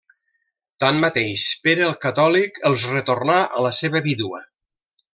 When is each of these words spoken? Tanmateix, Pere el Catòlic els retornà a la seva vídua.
Tanmateix, 0.83 1.43
Pere 1.67 1.85
el 1.89 1.93
Catòlic 2.07 2.57
els 2.73 2.89
retornà 2.97 3.39
a 3.61 3.67
la 3.69 3.77
seva 3.85 4.03
vídua. 4.11 4.45